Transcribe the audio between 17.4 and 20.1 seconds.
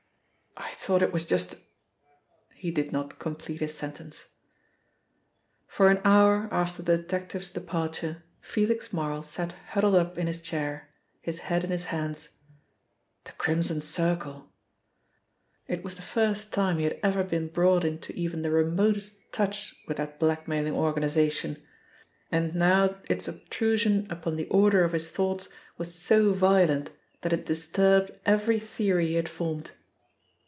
brought into even the remotest touch with